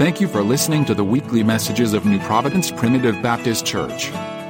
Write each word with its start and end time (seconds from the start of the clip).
Thank 0.00 0.18
you 0.18 0.28
for 0.28 0.42
listening 0.42 0.86
to 0.86 0.94
the 0.94 1.04
weekly 1.04 1.42
messages 1.42 1.92
of 1.92 2.06
New 2.06 2.18
Providence 2.20 2.70
Primitive 2.70 3.20
Baptist 3.20 3.66
Church. 3.66 4.06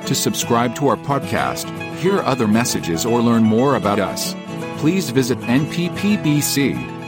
To 0.07 0.15
subscribe 0.15 0.77
to 0.77 0.87
our 0.87 0.96
podcast, 0.96 1.69
hear 1.96 2.21
other 2.21 2.46
messages, 2.46 3.04
or 3.04 3.21
learn 3.21 3.43
more 3.43 3.75
about 3.75 3.98
us, 3.98 4.36
please 4.79 5.11
visit 5.11 5.39
nppbc.com. 5.41 7.00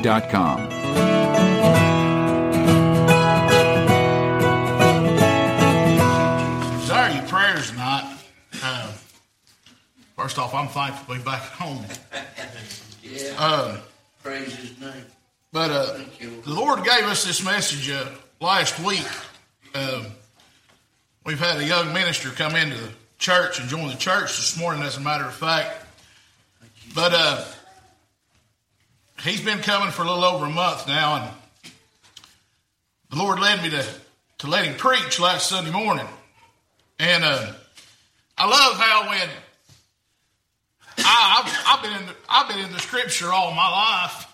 Desire 5.83 7.15
your 7.15 7.23
prayers 7.25 7.71
tonight. 7.71 8.17
Uh, 8.63 8.93
first 10.17 10.39
off, 10.39 10.55
I'm 10.55 10.69
thankful 10.69 11.15
to 11.15 11.21
be 11.21 11.25
back 11.25 11.43
home. 11.43 11.85
Yeah. 13.03 13.35
Uh, 13.39 13.77
Praise 14.23 14.55
his 14.55 14.79
name. 14.81 15.05
but 15.53 15.71
uh, 15.71 15.95
Thank 15.95 16.21
you. 16.21 16.41
the 16.43 16.55
Lord 16.55 16.85
gave 16.85 17.05
us 17.05 17.25
this 17.25 17.45
message 17.45 17.91
uh, 17.91 18.07
last 18.43 18.81
week. 18.81 19.07
Um, 19.73 20.07
we've 21.25 21.39
had 21.39 21.59
a 21.59 21.65
young 21.65 21.93
minister 21.93 22.31
come 22.31 22.57
into 22.57 22.77
the 22.77 22.91
church 23.21 23.61
and 23.61 23.69
join 23.69 23.87
the 23.87 23.97
church 23.97 24.37
this 24.37 24.59
morning, 24.59 24.83
as 24.83 24.97
a 24.97 25.01
matter 25.01 25.25
of 25.25 25.33
fact. 25.33 25.87
But 26.93 27.13
uh, 27.15 27.45
he's 29.23 29.41
been 29.41 29.61
coming 29.61 29.93
for 29.93 30.03
a 30.03 30.07
little 30.07 30.25
over 30.25 30.47
a 30.47 30.51
month 30.51 30.89
now, 30.89 31.23
and 31.23 31.73
the 33.11 33.17
Lord 33.17 33.39
led 33.39 33.63
me 33.63 33.71
to, 33.71 33.87
to 34.39 34.49
let 34.49 34.65
him 34.65 34.75
preach 34.75 35.21
last 35.21 35.49
Sunday 35.49 35.71
morning. 35.71 36.07
And 36.99 37.23
uh, 37.23 37.53
I 38.37 38.49
love 38.49 38.77
how 38.77 39.09
when 39.09 39.29
I, 40.99 41.45
I've, 41.45 41.65
I've 41.69 41.83
been 41.85 42.01
in 42.01 42.07
the, 42.07 42.15
I've 42.29 42.49
been 42.49 42.59
in 42.59 42.73
the 42.73 42.81
Scripture 42.81 43.33
all 43.33 43.53
my 43.53 43.71
life, 43.71 44.27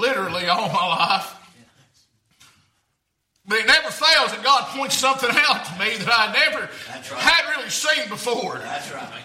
literally 0.00 0.48
all 0.48 0.68
my 0.68 0.86
life. 0.88 1.32
But 3.48 3.58
it 3.58 3.66
never 3.66 3.90
fails 3.90 4.34
that 4.34 4.42
God 4.42 4.64
points 4.74 4.96
something 4.96 5.30
out 5.48 5.64
to 5.66 5.72
me 5.78 5.96
that 6.02 6.10
I 6.10 6.32
never 6.32 6.66
right. 6.66 7.22
had 7.22 7.56
really 7.56 7.70
seen 7.70 8.08
before. 8.08 8.58
That's 8.58 8.92
right. 8.92 9.22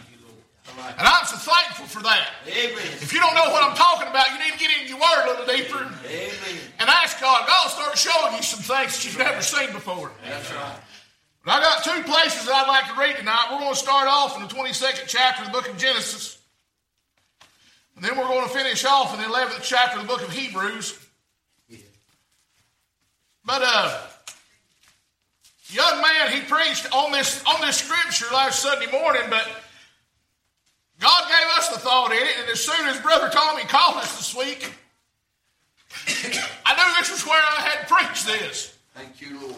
Right. 0.77 0.95
And 0.97 1.05
I'm 1.05 1.25
so 1.25 1.35
thankful 1.35 1.85
for 1.85 2.01
that. 2.03 2.29
Amen. 2.47 2.77
If 3.03 3.11
you 3.13 3.19
don't 3.19 3.35
know 3.35 3.51
what 3.51 3.61
I'm 3.61 3.75
talking 3.75 4.07
about, 4.07 4.31
you 4.31 4.39
need 4.39 4.53
to 4.53 4.59
get 4.59 4.71
in 4.79 4.87
your 4.87 4.99
word 4.99 5.25
a 5.25 5.29
little 5.29 5.45
deeper 5.45 5.83
Amen. 5.83 6.57
and 6.79 6.89
ask 6.89 7.19
God. 7.19 7.45
God 7.45 7.65
will 7.65 7.71
start 7.71 7.97
showing 7.97 8.35
you 8.37 8.41
some 8.41 8.61
things 8.61 8.95
that 8.95 9.03
you've 9.03 9.17
never 9.17 9.41
seen 9.41 9.73
before. 9.73 10.11
That's 10.23 10.51
right. 10.53 10.79
But 11.43 11.51
I 11.51 11.59
got 11.59 11.83
two 11.83 12.03
places 12.03 12.45
that 12.45 12.55
I'd 12.55 12.67
like 12.67 12.87
to 12.93 12.99
read 12.99 13.17
tonight. 13.17 13.49
We're 13.51 13.59
going 13.59 13.73
to 13.73 13.79
start 13.79 14.07
off 14.07 14.37
in 14.37 14.43
the 14.43 14.53
22nd 14.53 15.07
chapter 15.07 15.41
of 15.43 15.47
the 15.47 15.53
book 15.53 15.67
of 15.67 15.77
Genesis. 15.77 16.37
And 17.95 18.05
then 18.05 18.17
we're 18.17 18.27
going 18.27 18.47
to 18.47 18.53
finish 18.53 18.85
off 18.85 19.13
in 19.13 19.19
the 19.19 19.27
11th 19.27 19.63
chapter 19.63 19.99
of 19.99 20.07
the 20.07 20.07
book 20.07 20.21
of 20.21 20.31
Hebrews. 20.31 20.97
But 23.43 23.63
uh 23.65 24.07
young 25.73 26.01
man, 26.01 26.31
he 26.31 26.41
preached 26.41 26.91
on 26.93 27.11
this 27.11 27.43
on 27.45 27.61
this 27.61 27.77
scripture 27.77 28.33
last 28.33 28.61
Sunday 28.61 28.91
morning, 28.91 29.23
but 29.29 29.47
God 30.99 31.27
gave 31.27 31.57
us 31.57 31.69
the 31.69 31.79
thought 31.79 32.11
in 32.11 32.17
it, 32.17 32.35
and 32.41 32.49
as 32.49 32.63
soon 32.63 32.87
as 32.87 32.99
Brother 32.99 33.29
Tommy 33.29 33.63
called 33.63 33.97
us 33.97 34.17
this 34.17 34.35
week, 34.35 34.71
I 36.65 36.75
knew 36.75 36.99
this 36.99 37.11
was 37.11 37.25
where 37.25 37.41
I 37.41 37.61
had 37.61 37.87
preached 37.87 38.27
this. 38.27 38.77
Thank 38.93 39.21
you, 39.21 39.39
Lord. 39.39 39.55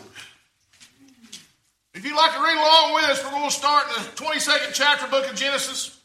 If 1.93 2.05
you'd 2.05 2.15
like 2.15 2.33
to 2.33 2.39
read 2.41 2.57
along 2.57 2.95
with 2.95 3.03
us, 3.05 3.23
we're 3.23 3.31
going 3.31 3.49
to 3.49 3.55
start 3.55 3.87
in 3.89 4.03
the 4.03 4.09
22nd 4.09 4.73
chapter, 4.73 5.07
book 5.07 5.29
of 5.29 5.35
Genesis. 5.35 5.99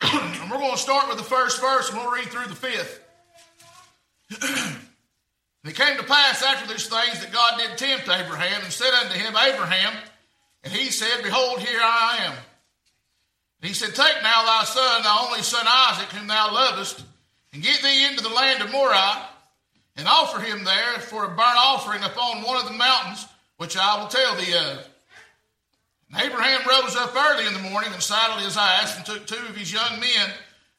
and 0.00 0.50
we're 0.50 0.58
going 0.58 0.72
to 0.72 0.78
start 0.78 1.08
with 1.08 1.18
the 1.18 1.24
first 1.24 1.60
verse, 1.60 1.90
and 1.90 1.98
we'll 1.98 2.10
read 2.10 2.24
through 2.24 2.46
the 2.46 2.54
fifth. 2.54 3.00
and 5.66 5.74
it 5.74 5.82
came 5.84 5.96
to 5.96 6.04
pass 6.04 6.44
after 6.44 6.72
these 6.72 6.86
things 6.86 7.18
that 7.18 7.32
God 7.32 7.58
did 7.58 7.76
tempt 7.76 8.08
Abraham, 8.08 8.62
and 8.62 8.72
said 8.72 8.94
unto 9.02 9.18
him, 9.18 9.34
Abraham, 9.36 9.94
and 10.62 10.72
he 10.72 10.92
said, 10.92 11.24
Behold, 11.24 11.58
here 11.58 11.80
I 11.82 12.18
am. 12.20 12.34
And 12.34 13.68
he 13.68 13.74
said, 13.74 13.92
Take 13.92 14.22
now 14.22 14.44
thy 14.44 14.62
son, 14.62 15.02
thy 15.02 15.26
only 15.26 15.42
son 15.42 15.66
Isaac, 15.66 16.06
whom 16.10 16.28
thou 16.28 16.54
lovest, 16.54 17.02
and 17.52 17.64
get 17.64 17.82
thee 17.82 18.06
into 18.06 18.22
the 18.22 18.28
land 18.28 18.62
of 18.62 18.70
Moriah, 18.70 19.26
and 19.96 20.06
offer 20.06 20.38
him 20.38 20.62
there 20.62 21.00
for 21.00 21.24
a 21.24 21.28
burnt 21.30 21.58
offering 21.58 22.04
upon 22.04 22.44
one 22.44 22.58
of 22.58 22.70
the 22.70 22.78
mountains, 22.78 23.26
which 23.56 23.76
I 23.76 24.00
will 24.00 24.06
tell 24.06 24.36
thee 24.36 24.54
of. 24.54 24.88
And 26.12 26.22
Abraham 26.22 26.60
rose 26.60 26.94
up 26.94 27.16
early 27.16 27.44
in 27.44 27.54
the 27.54 27.70
morning 27.70 27.92
and 27.92 28.00
saddled 28.00 28.44
his 28.44 28.56
ass 28.56 28.96
and 28.96 29.04
took 29.04 29.26
two 29.26 29.44
of 29.48 29.56
his 29.56 29.72
young 29.72 29.98
men 29.98 30.30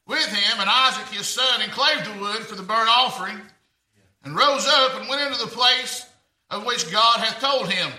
with 0.05 0.27
him 0.27 0.61
and 0.61 0.69
Isaac 0.69 1.13
his 1.13 1.27
son 1.27 1.61
and 1.61 1.73
clave 1.73 2.05
the 2.05 2.21
wood 2.21 2.43
for 2.43 2.55
the 2.55 2.63
burnt 2.63 2.87
offering 2.87 3.41
and 4.27 4.35
rose 4.35 4.67
up 4.67 4.99
and 4.99 5.07
went 5.07 5.21
into 5.21 5.39
the 5.39 5.51
place 5.51 6.05
of 6.49 6.65
which 6.65 6.91
God 6.91 7.19
hath 7.19 7.39
told 7.39 7.71
him. 7.71 7.89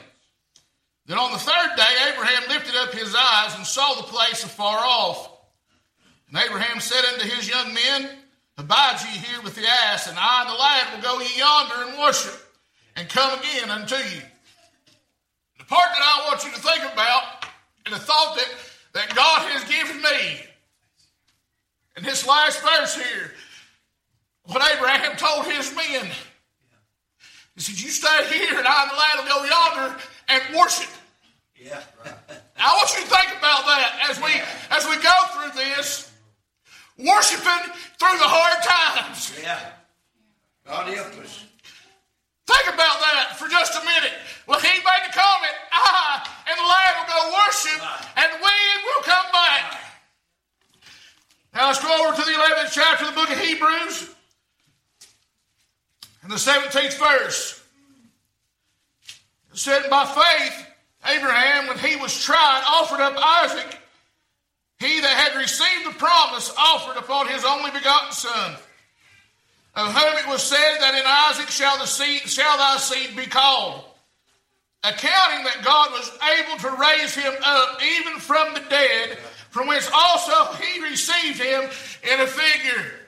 Then 1.06 1.16
on 1.16 1.32
the 1.32 1.38
third 1.38 1.70
day 1.74 2.12
Abraham 2.12 2.50
lifted 2.50 2.76
up 2.76 2.92
his 2.92 3.14
eyes 3.14 3.56
and 3.56 3.66
saw 3.66 3.94
the 3.94 4.02
place 4.02 4.44
afar 4.44 4.78
off. 4.78 5.30
And 6.28 6.36
Abraham 6.36 6.80
said 6.80 7.02
unto 7.06 7.26
his 7.26 7.48
young 7.48 7.72
men, 7.72 8.10
Abide 8.58 9.00
ye 9.10 9.18
here 9.18 9.40
with 9.42 9.54
the 9.54 9.66
ass, 9.86 10.06
and 10.08 10.18
I 10.18 10.42
and 10.42 10.50
the 10.50 10.54
lad 10.54 10.94
will 10.94 11.02
go 11.02 11.20
ye 11.20 11.38
yonder 11.38 11.88
and 11.88 11.98
worship, 11.98 12.38
and 12.96 13.08
come 13.08 13.38
again 13.38 13.70
unto 13.70 13.94
you. 13.94 14.20
The 15.58 15.64
part 15.64 15.88
that 15.88 16.02
I 16.02 16.28
want 16.28 16.44
you 16.44 16.50
to 16.50 16.58
think 16.58 16.92
about, 16.92 17.46
and 17.86 17.94
the 17.94 18.00
thought 18.00 18.36
that, 18.36 18.48
that 18.92 19.14
God 19.14 19.48
has 19.52 19.64
given 19.64 20.02
me, 20.02 20.40
in 21.96 22.02
this 22.02 22.26
last 22.26 22.60
verse 22.60 22.96
here, 22.96 23.32
what 24.48 24.62
Abraham 24.74 25.16
told 25.16 25.44
his 25.46 25.74
men. 25.76 26.10
He 27.54 27.60
said, 27.60 27.80
You 27.80 27.90
stay 27.90 28.26
here, 28.32 28.58
and 28.58 28.66
I 28.66 28.82
and 28.82 28.90
the 28.90 28.96
lad 28.96 29.14
will 29.16 29.28
go 29.28 29.38
yonder 29.44 30.00
and 30.28 30.42
worship. 30.56 30.90
Yeah. 31.54 31.80
Right. 32.04 32.14
I 32.56 32.74
want 32.74 32.90
you 32.96 33.02
to 33.02 33.10
think 33.10 33.38
about 33.38 33.66
that 33.66 34.08
as 34.10 34.16
we 34.22 34.32
as 34.70 34.86
we 34.88 34.96
go 35.02 35.16
through 35.34 35.52
this, 35.58 36.10
worshiping 36.96 37.72
through 37.98 38.18
the 38.18 38.30
hard 38.30 38.58
times. 38.64 39.34
Yeah. 39.42 39.58
God 40.66 40.88
help 40.94 41.12
us. 41.24 41.44
Think 42.46 42.74
about 42.74 42.96
that 43.04 43.36
for 43.36 43.48
just 43.48 43.76
a 43.76 43.84
minute. 43.84 44.16
Well, 44.46 44.60
he 44.60 44.72
made 44.72 45.02
the 45.04 45.12
comment, 45.12 45.56
I 45.68 46.24
and 46.48 46.56
the 46.56 46.64
lad 46.64 46.92
will 46.96 47.10
go 47.12 47.20
worship, 47.44 47.80
and 48.16 48.30
we 48.40 48.56
will 48.88 49.02
come 49.04 49.28
back. 49.32 49.76
Now 51.52 51.68
let's 51.68 51.82
go 51.82 51.92
over 52.06 52.16
to 52.16 52.24
the 52.24 52.32
11th 52.32 52.72
chapter 52.72 53.04
of 53.04 53.10
the 53.12 53.20
book 53.20 53.30
of 53.30 53.38
Hebrews, 53.38 54.14
and 56.28 56.36
the 56.36 56.40
17th 56.40 56.98
verse. 56.98 57.64
It 59.52 59.58
said, 59.58 59.88
By 59.88 60.04
faith, 60.04 60.66
Abraham, 61.06 61.68
when 61.68 61.78
he 61.78 61.96
was 61.96 62.22
tried, 62.22 62.62
offered 62.68 63.00
up 63.00 63.14
Isaac. 63.16 63.78
He 64.78 65.00
that 65.00 65.10
had 65.10 65.38
received 65.38 65.86
the 65.86 65.98
promise 65.98 66.54
offered 66.56 66.98
upon 66.98 67.28
his 67.28 67.44
only 67.44 67.70
begotten 67.70 68.12
son 68.12 68.56
of 69.74 69.92
whom 69.92 70.18
it 70.18 70.28
was 70.28 70.42
said 70.42 70.78
that 70.80 70.94
in 70.94 71.02
Isaac 71.04 71.48
shall 71.48 71.78
the 71.78 71.86
seed 71.86 72.20
shall 72.22 72.56
thy 72.58 72.76
seed 72.76 73.16
be 73.16 73.26
called, 73.26 73.84
accounting 74.84 75.44
that 75.44 75.64
God 75.64 75.90
was 75.90 76.10
able 76.38 76.58
to 76.60 76.80
raise 76.80 77.14
him 77.14 77.32
up 77.44 77.80
even 77.82 78.20
from 78.20 78.54
the 78.54 78.62
dead, 78.68 79.18
from 79.50 79.66
whence 79.66 79.90
also 79.92 80.52
he 80.62 80.80
received 80.82 81.40
him 81.40 81.64
in 82.12 82.20
a 82.20 82.26
figure. 82.26 83.07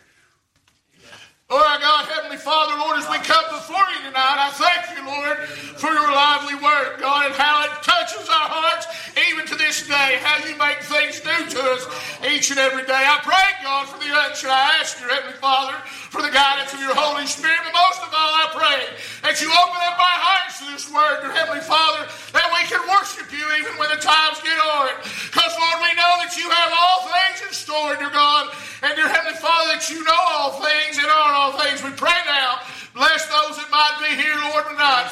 Lord 1.51 1.67
our 1.67 1.83
God, 1.83 2.07
Heavenly 2.07 2.39
Father, 2.39 2.79
Lord, 2.79 3.03
as 3.03 3.11
we 3.11 3.19
come 3.27 3.43
before 3.51 3.83
you 3.91 4.07
tonight, 4.07 4.39
I 4.39 4.55
thank 4.55 4.95
you, 4.95 5.03
Lord, 5.03 5.35
for 5.83 5.91
your 5.91 6.07
lively 6.07 6.55
word, 6.63 7.03
God, 7.03 7.27
and 7.27 7.35
how 7.35 7.67
it 7.67 7.75
touches 7.83 8.23
our 8.31 8.47
hearts 8.47 8.87
even 9.27 9.43
to 9.51 9.59
this 9.59 9.83
day, 9.83 10.23
how 10.23 10.39
you 10.47 10.55
make 10.55 10.79
things 10.87 11.19
new 11.27 11.43
to 11.51 11.59
us 11.75 11.83
each 12.23 12.55
and 12.55 12.63
every 12.63 12.87
day. 12.87 13.03
I 13.03 13.19
pray, 13.27 13.67
God, 13.67 13.91
for 13.91 13.99
the 13.99 14.15
unction. 14.15 14.47
I 14.47 14.79
ask 14.79 15.03
you, 15.03 15.11
Heavenly 15.11 15.43
Father, 15.43 15.75
for 16.15 16.23
the 16.23 16.31
guidance 16.31 16.71
of 16.71 16.79
your 16.79 16.95
Holy 16.95 17.27
Spirit, 17.27 17.59
but 17.67 17.75
most 17.75 17.99
of 17.99 18.15
all, 18.15 18.31
I 18.31 18.47
pray 18.55 18.81
that 19.27 19.43
you 19.43 19.51
open 19.51 19.81
up 19.91 19.99
our 19.99 20.19
hearts 20.23 20.63
to 20.63 20.71
this 20.71 20.87
word, 20.87 21.27
dear 21.27 21.35
Heavenly 21.35 21.67
Father, 21.67 22.07
that 22.31 22.47
we 22.55 22.63
can 22.71 22.79
worship 22.87 23.27
you 23.35 23.43
even 23.59 23.75
when 23.75 23.91
the 23.91 23.99
times 23.99 24.39
get 24.39 24.55
hard. 24.55 25.03
Because, 25.03 25.51
Lord, 25.59 25.79
we 25.83 25.91
know 25.99 26.15
that 26.23 26.31
you 26.39 26.47
have 26.47 26.71
all 26.71 27.11
things 27.11 27.43
in 27.43 27.51
store, 27.51 27.99
dear 27.99 28.15
God, 28.15 28.55
and 28.87 28.95
dear 28.95 29.11
Heavenly 29.11 29.35
Father, 29.43 29.75
that 29.75 29.91
you 29.91 29.99
know 30.07 30.23
all 30.39 30.63
things 30.63 30.99
and 30.99 31.11
are 31.11 31.35
all 31.35 31.53
things. 31.59 31.83
We 31.83 31.91
pray 31.93 32.17
now. 32.27 32.61
Bless 32.95 33.25
those 33.27 33.57
that 33.57 33.71
might 33.71 33.97
be 34.03 34.17
here, 34.19 34.35
Lord, 34.51 34.67
tonight. 34.67 35.09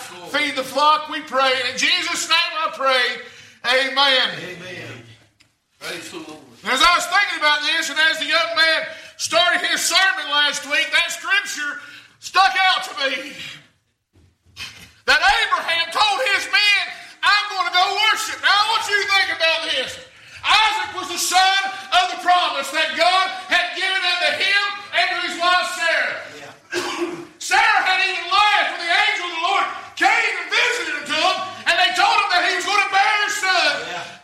Flock, 0.79 1.11
we 1.11 1.19
pray. 1.27 1.51
In 1.67 1.77
Jesus' 1.77 2.31
name 2.31 2.55
I 2.55 2.71
pray. 2.71 3.03
Amen. 3.67 4.31
Amen. 4.39 5.03
Praise 5.83 6.07
the 6.07 6.23
Lord. 6.23 6.39
And 6.63 6.71
as 6.71 6.79
I 6.79 6.95
was 6.95 7.03
thinking 7.11 7.43
about 7.43 7.67
this, 7.67 7.91
and 7.91 7.99
as 7.99 8.23
the 8.23 8.31
young 8.31 8.51
man 8.55 8.87
started 9.19 9.59
his 9.67 9.83
sermon 9.83 10.31
last 10.31 10.71
week, 10.71 10.87
that 10.95 11.11
scripture 11.11 11.83
stuck 12.23 12.55
out 12.71 12.87
to 12.87 12.93
me. 12.95 13.35
That 15.11 15.19
Abraham 15.19 15.91
told 15.91 16.19
his 16.39 16.47
men, 16.47 16.83
I'm 17.27 17.47
going 17.59 17.67
to 17.67 17.75
go 17.75 17.87
worship. 18.15 18.39
Now 18.39 18.55
I 18.55 18.65
want 18.71 18.87
you 18.87 19.03
to 19.03 19.09
think 19.19 19.29
about 19.35 19.61
this. 19.75 19.91
Isaac 20.47 20.91
was 20.95 21.11
the 21.11 21.19
son 21.19 21.59
of 21.91 22.05
the 22.15 22.23
promise 22.23 22.71
that 22.71 22.95
God 22.95 23.27
had 23.51 23.75
given 23.75 23.99
unto 23.99 24.31
him 24.47 24.63
and 24.95 25.07
to 25.11 25.19
his 25.27 25.35
wife 25.43 25.69
Sarah. 25.75 26.19
Yeah. 26.39 27.35
Sarah 27.49 27.81
had 27.81 28.05
even 28.05 28.29
laughed 28.29 28.77
when 28.77 28.85
the 28.85 28.93
angel 28.93 29.25
of 29.25 29.33
the 29.33 29.41
Lord 29.41 29.65
came 29.97 30.33
and 30.37 30.53
visited 30.53 31.01
them 31.01 31.07
to 31.09 31.17
them, 31.17 31.37
and 31.65 31.75
they 31.81 31.97
told 31.97 32.13
him 32.13 32.29
that 32.29 32.45
he 32.45 32.61
was 32.61 32.67
going 32.69 32.85
to 32.85 32.93
bear 32.93 33.17
a 33.25 33.31
son. 33.33 33.73
Yeah. 33.89 34.18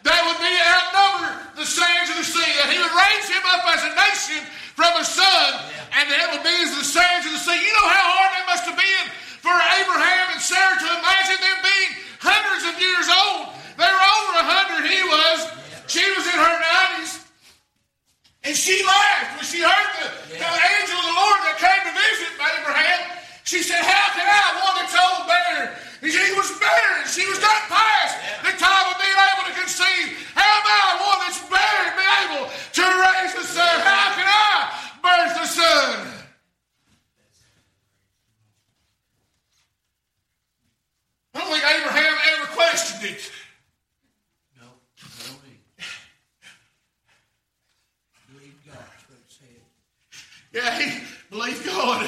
believed 51.35 51.67
God. 51.67 52.07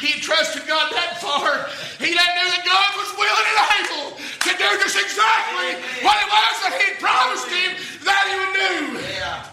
He 0.00 0.16
had 0.16 0.22
trusted 0.24 0.64
God 0.64 0.88
that 0.96 1.20
far. 1.20 1.68
He 2.00 2.16
that 2.16 2.30
knew 2.40 2.48
that 2.56 2.64
God 2.64 2.90
was 2.96 3.12
willing 3.20 3.48
and 3.52 3.60
able 3.84 4.16
to 4.16 4.50
do 4.56 4.68
just 4.80 4.96
exactly 4.96 5.76
what 6.00 6.16
it 6.16 6.28
was 6.32 6.54
that 6.64 6.72
He 6.72 6.84
had 6.88 6.98
promised 7.04 7.48
Him 7.52 7.70
that 8.08 8.24
He 8.24 8.34
would 8.40 8.54
do. 8.56 8.72
Yeah. 9.12 9.44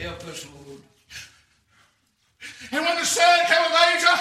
Help 0.00 0.24
us, 0.32 0.48
Lord. 0.48 0.80
And 2.72 2.80
when 2.88 2.96
the 2.96 3.04
son 3.04 3.36
came 3.52 3.62
of 3.68 3.76
age, 3.92 4.04
uh, 4.08 4.16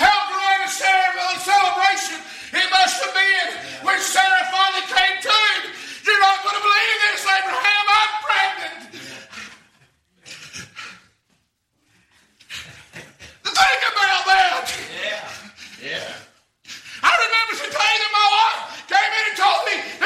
how 0.00 0.16
great 0.32 0.64
a 0.64 0.72
celebration 1.44 2.24
it 2.56 2.68
must 2.72 3.04
have 3.04 3.12
been 3.12 3.48
when 3.84 4.00
Sarah 4.00 4.48
finally 4.48 4.86
came 4.88 5.16
to 5.28 5.28
him. 5.28 5.60
You're 6.08 6.24
not 6.24 6.40
going 6.40 6.56
to 6.56 6.64
believe 6.64 6.96
this, 7.04 7.22
Abraham. 7.28 7.84
I'm 7.84 8.12
pregnant. 8.24 9.03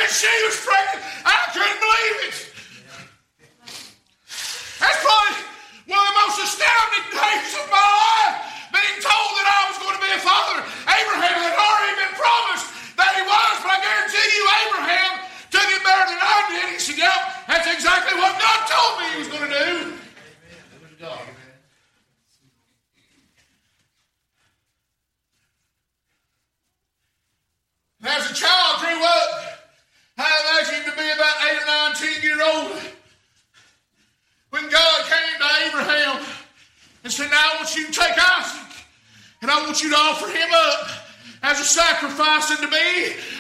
and 0.09 0.17
she 0.17 0.33
was 0.49 0.57
pregnant. 0.65 1.05
I 1.21 1.37
couldn't 1.53 1.81
believe 1.85 2.17
it. 2.33 2.37
That's 4.81 5.01
probably 5.05 5.37
one 5.85 6.01
of 6.01 6.09
the 6.09 6.17
most 6.25 6.39
astounding 6.49 7.07
days 7.13 7.53
of 7.61 7.69
my 7.69 7.77
life, 7.77 8.37
being 8.73 8.99
told 9.05 9.31
that 9.37 9.47
I 9.53 9.61
was 9.69 9.77
going 9.85 9.97
to 10.01 10.03
be 10.09 10.13
a 10.17 10.23
father. 10.25 10.65
Abraham 10.65 11.37
had 11.45 11.58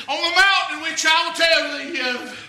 on 0.09 0.17
the 0.17 0.35
mountain 0.37 0.83
which 0.83 1.05
I 1.07 1.25
will 1.25 1.35
tell 1.35 1.79
thee 1.79 2.01
of. 2.01 2.48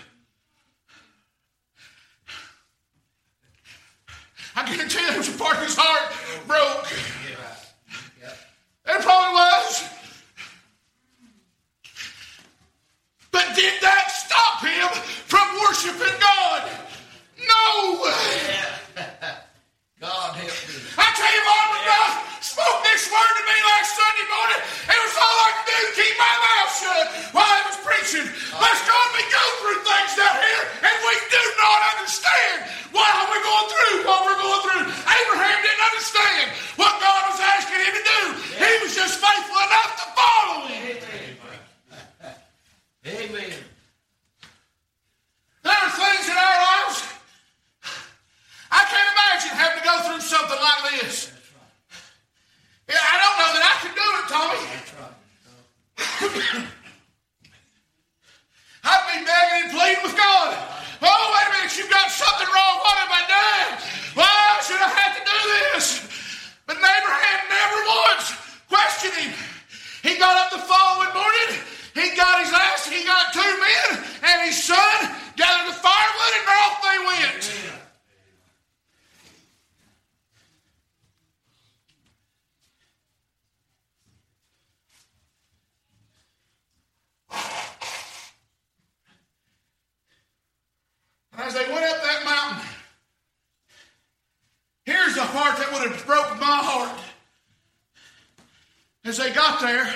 there, 99.60 99.92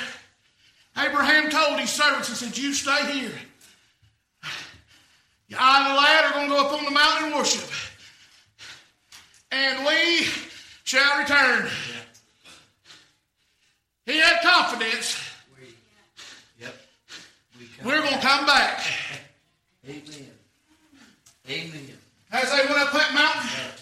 Abraham 0.97 1.51
told 1.51 1.81
his 1.81 1.91
servants 1.91 2.29
and 2.29 2.37
said, 2.37 2.57
You 2.57 2.73
stay 2.73 3.13
here. 3.13 3.33
I 5.57 5.81
and 5.81 5.91
the 5.91 6.01
lad 6.01 6.25
are 6.25 6.33
going 6.33 6.49
to 6.49 6.55
go 6.55 6.67
up 6.67 6.73
on 6.73 6.85
the 6.85 6.91
mountain 6.91 7.27
and 7.27 7.35
worship. 7.35 7.69
And 9.53 9.87
we 9.87 10.27
shall 10.85 11.19
return. 11.19 11.69
He 14.07 14.19
had 14.19 14.43
confidence. 14.43 15.21
We, 15.57 15.69
yep. 16.61 16.75
we 17.85 17.93
are 17.93 18.01
going 18.01 18.15
to 18.15 18.21
come 18.21 18.47
back. 18.47 18.85
Amen. 19.87 20.31
Amen. 21.49 21.99
As 22.33 22.51
they 22.51 22.67
went 22.67 22.79
up 22.79 22.93
that 22.93 23.15
mountain. 23.15 23.74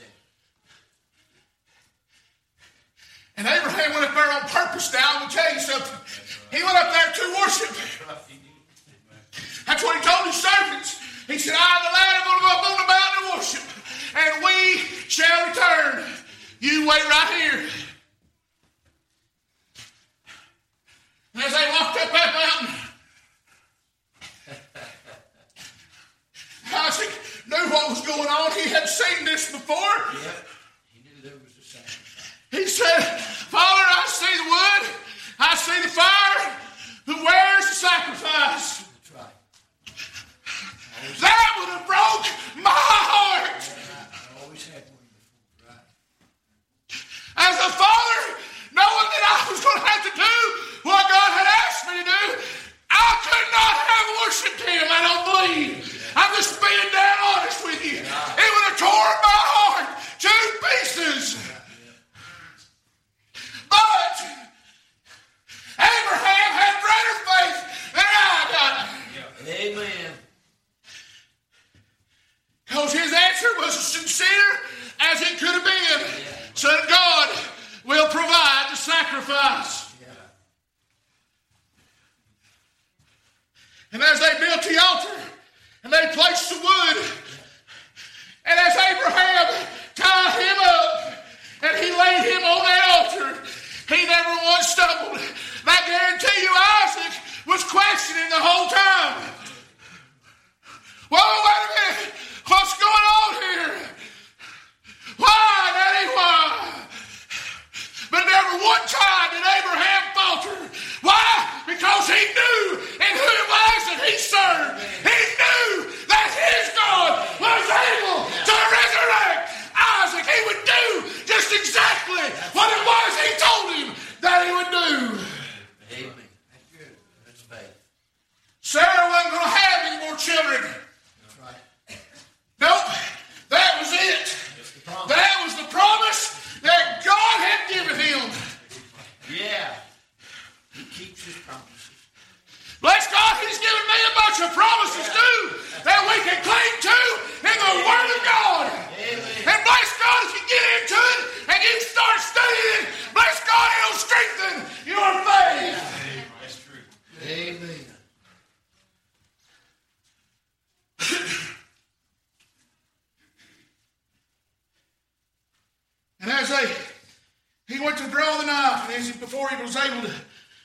Was 169.73 169.85
able 169.85 170.09
to 170.09 170.14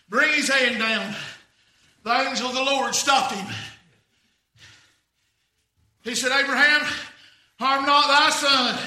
bring 0.09 0.33
his 0.33 0.49
hand 0.49 0.79
down, 0.79 1.15
the 2.03 2.29
angel 2.29 2.47
of 2.47 2.55
the 2.55 2.63
Lord 2.63 2.93
stopped 2.93 3.33
him. 3.33 3.47
He 6.03 6.15
said, 6.15 6.31
Abraham, 6.31 6.81
harm 7.59 7.85
not 7.85 8.07
thy 8.07 8.29
son. 8.31 8.79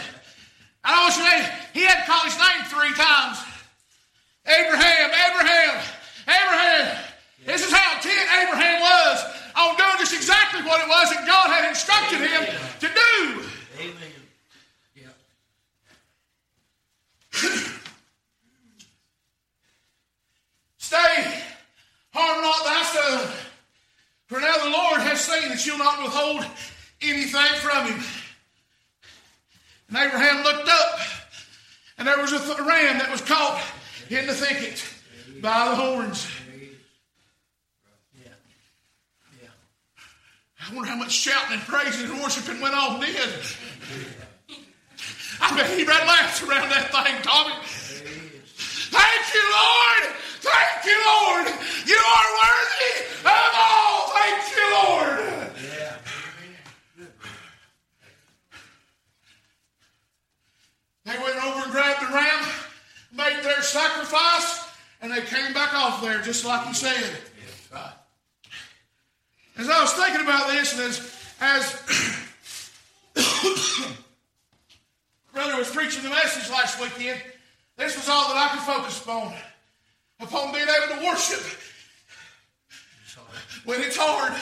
I 0.83 1.03
want 1.05 1.17
you 1.17 1.25
to 1.25 1.79
he 1.79 1.85
had 1.85 2.05
to 2.05 2.11
call 2.11 2.25
his 2.25 2.37
name 2.37 2.65
three 2.69 2.95
times. 2.97 3.39
Abraham, 4.47 5.11
Abraham, 5.29 5.85
Abraham. 6.25 7.05
This 7.45 7.65
is 7.65 7.73
how 7.73 7.97
intent 7.97 8.29
Abraham 8.43 8.81
was 8.81 9.25
on 9.57 9.77
doing 9.77 9.97
just 9.99 10.15
exactly 10.15 10.63
what 10.63 10.81
it 10.81 10.89
was 10.89 11.11
that 11.11 11.27
God 11.27 11.49
had 11.49 11.69
instructed 11.69 12.21
him 12.21 12.43
to 12.81 12.89
do. 12.89 13.45
Amen. 13.81 14.20
Stay, 20.91 21.23
harm 22.13 22.43
not 22.43 22.65
thy 22.65 22.83
son. 22.83 23.33
For 24.27 24.41
now 24.41 24.59
the 24.59 24.71
Lord 24.71 25.01
has 25.03 25.21
seen 25.21 25.49
that 25.49 25.65
you'll 25.65 25.79
not 25.79 26.03
withhold 26.03 26.45
anything 27.01 27.55
from 27.61 27.87
him. 27.87 28.03
And 29.87 29.99
Abraham 29.99 30.43
looked 30.43 30.69
up, 30.69 30.99
and 31.97 32.09
there 32.09 32.19
was 32.19 32.33
a 32.33 32.41
th- 32.41 32.59
ram 32.59 32.99
that 32.99 33.09
was 33.09 33.21
caught 33.21 33.63
in 34.09 34.27
the 34.27 34.35
thicket 34.35 34.85
by 35.41 35.69
the 35.69 35.77
horns. 35.77 36.27
I 40.61 40.75
wonder 40.75 40.91
how 40.91 40.97
much 40.97 41.13
shouting 41.13 41.53
and 41.53 41.63
praising 41.69 42.11
and 42.11 42.21
worshiping 42.21 42.61
went 42.61 42.75
on 42.75 42.99
then. 42.99 43.31
I 45.41 45.57
bet 45.57 45.71
he 45.71 45.85
ran 45.85 46.05
laps 46.09 46.43
around 46.43 46.69
that 46.71 46.91
thing, 46.91 47.23
Tommy. 47.23 47.55
Thank 48.91 49.35
you, 49.35 49.45
Lord. 49.51 50.15
Thank 50.41 50.85
you, 50.85 50.99
Lord. 51.07 51.47
You 51.87 51.97
are 51.97 52.31
worthy 52.43 52.95
of 53.25 53.53
all. 53.55 54.11
Thank 54.11 54.43
you, 54.57 54.65
Lord. 54.75 55.21
They 61.05 61.19
went 61.19 61.45
over 61.45 61.65
and 61.65 61.73
grabbed 61.73 62.03
the 62.03 62.15
ram, 62.15 62.45
made 63.13 63.43
their 63.43 63.63
sacrifice, 63.63 64.69
and 65.01 65.13
they 65.13 65.23
came 65.23 65.53
back 65.53 65.75
off 65.75 66.03
there 66.03 66.21
just 66.23 66.45
like 66.45 66.67
he 66.67 66.75
said. 66.75 67.17
As 69.57 69.69
I 69.69 69.81
was 69.83 69.93
thinking 69.93 70.23
about 70.23 70.49
this, 70.49 70.73
and 70.73 70.83
as, 70.83 71.01
as 71.41 71.75
Brother 75.35 75.59
was 75.59 75.71
preaching 75.71 76.03
the 76.03 76.09
message 76.09 76.49
last 76.51 76.81
weekend, 76.81 77.21
this 77.81 77.97
was 77.97 78.09
all 78.09 78.29
that 78.29 78.37
I 78.37 78.49
could 78.55 78.63
focus 78.63 79.01
upon. 79.03 79.33
Upon 80.21 80.53
being 80.53 80.69
able 80.69 81.01
to 81.01 81.07
worship 81.07 81.41
when 83.65 83.81
it's 83.81 83.97
hard. 83.97 84.33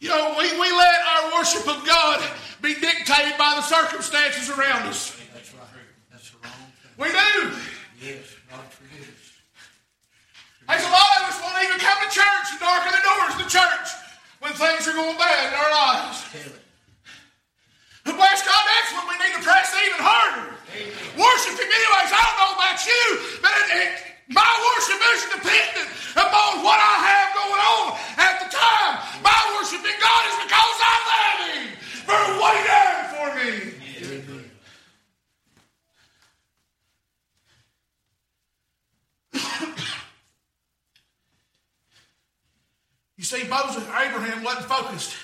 You 0.00 0.10
know, 0.10 0.36
we, 0.38 0.46
we 0.60 0.70
let 0.70 0.94
our 1.10 1.32
worship 1.34 1.66
of 1.66 1.84
God 1.84 2.22
be 2.62 2.74
dictated 2.74 3.36
by 3.36 3.54
the 3.56 3.62
circumstances 3.62 4.48
around 4.50 4.86
us. 4.86 5.18
That's 5.34 5.52
right. 5.54 5.66
That's 6.12 6.30
the 6.30 6.38
wrong 6.38 6.70
thing. 6.78 6.92
We 6.98 7.08
do. 7.08 7.56
Yes. 7.98 8.36
God 8.48 8.62
forgive 8.70 9.08
us. 9.08 9.32
There's 10.68 10.86
a 10.86 10.92
lot 10.92 11.12
of 11.18 11.34
us 11.34 11.40
won't 11.42 11.64
even 11.64 11.80
come 11.80 11.98
to 11.98 12.10
church 12.14 12.46
and 12.52 12.60
darken 12.60 12.92
the 12.92 13.02
doors 13.02 13.32
of 13.34 13.42
the 13.42 13.50
church 13.50 13.88
when 14.38 14.52
things 14.52 14.86
are 14.86 14.94
going 14.94 15.18
bad 15.18 15.52
in 15.52 15.58
our 15.58 15.70
lives. 15.72 16.22
Bless 18.16 18.40
God, 18.46 18.64
that's 18.64 18.90
when 18.96 19.04
we 19.10 19.16
need 19.20 19.34
to 19.36 19.42
press 19.44 19.68
even 19.74 20.00
harder. 20.00 20.56
Worship 21.18 21.54
Him 21.60 21.68
anyways. 21.68 22.10
I 22.12 22.20
don't 22.24 22.38
know 22.40 22.52
about 22.56 22.78
you, 22.86 23.04
but 23.42 23.52
it, 23.52 23.66
it, 23.82 23.90
my 24.32 24.48
worship 24.48 25.00
isn't 25.00 25.32
dependent 25.40 25.88
upon 26.16 26.64
what 26.64 26.78
I 26.80 26.94
have 27.04 27.28
going 27.36 27.62
on 27.62 27.84
at 28.16 28.34
the 28.40 28.48
time. 28.48 28.94
My 29.20 29.40
worshiping 29.56 29.98
God 30.00 30.22
is 30.30 30.36
because 30.46 30.78
I 30.80 30.96
love 31.08 31.38
Him 31.52 31.64
for 32.08 32.20
what 32.40 32.52
He 32.56 32.62
done 32.64 33.02
for 33.12 33.28
me. 33.36 33.50
Amen. 34.08 34.48
You 43.18 43.24
see, 43.24 43.42
Moses, 43.48 43.82
Abraham 43.82 44.44
wasn't 44.44 44.66
focused 44.66 45.16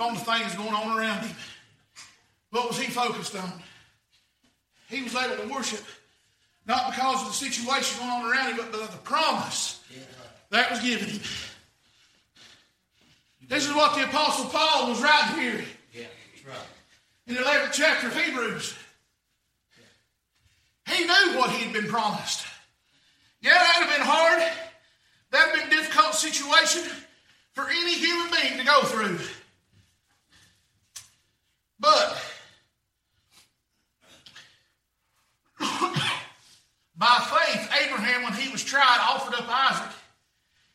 on 0.00 0.14
the 0.14 0.20
things 0.20 0.54
going 0.56 0.74
on 0.74 0.98
around 0.98 1.24
him. 1.24 1.36
What 2.52 2.68
was 2.68 2.78
he 2.78 2.90
focused 2.90 3.34
on? 3.34 3.50
He 4.88 5.02
was 5.02 5.14
able 5.16 5.42
to 5.42 5.52
worship 5.52 5.82
not 6.66 6.90
because 6.92 7.22
of 7.22 7.28
the 7.28 7.32
situation 7.34 7.98
going 7.98 8.10
on 8.10 8.30
around 8.30 8.54
him, 8.54 8.56
but 8.70 8.80
of 8.80 8.92
the 8.92 8.98
promise 8.98 9.82
that 10.50 10.70
was 10.70 10.80
given 10.80 11.08
him. 11.08 11.20
This 13.48 13.66
is 13.66 13.74
what 13.74 13.96
the 13.96 14.04
Apostle 14.04 14.44
Paul 14.50 14.88
was 14.90 15.02
writing 15.02 15.40
here 15.40 15.64
Yeah. 15.92 16.04
That's 16.34 16.46
right. 16.46 16.66
in 17.26 17.34
the 17.34 17.40
11th 17.40 17.72
chapter 17.72 18.06
of 18.08 18.16
Hebrews. 18.16 18.74
He 20.88 21.04
knew 21.04 21.38
what 21.38 21.50
he 21.50 21.64
had 21.64 21.72
been 21.72 21.88
promised. 21.88 22.44
Yeah, 23.40 23.54
that 23.54 23.76
would 23.78 23.88
have 23.88 23.98
been 23.98 24.06
hard. 24.06 24.52
That 25.30 25.46
would 25.50 25.60
have 25.60 25.70
been 25.70 25.78
a 25.78 25.82
difficult 25.82 26.14
situation 26.14 26.82
for 27.54 27.66
any 27.68 27.94
human 27.94 28.30
being 28.30 28.58
to 28.58 28.64
go 28.64 28.82
through. 28.82 29.18
But 31.80 32.16
by 37.02 37.18
faith, 37.18 37.68
Abraham, 37.84 38.22
when 38.22 38.32
he 38.34 38.48
was 38.52 38.62
tried, 38.62 38.98
offered 39.10 39.34
up 39.34 39.48
Isaac. 39.48 39.90